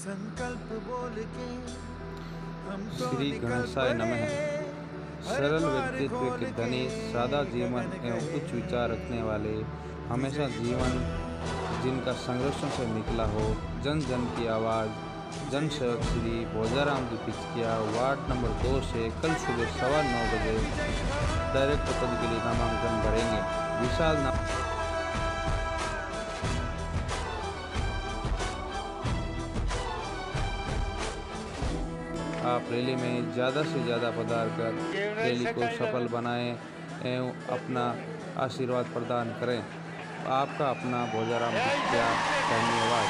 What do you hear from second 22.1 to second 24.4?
के लिए नामांकन भरेंगे। विशाल नाम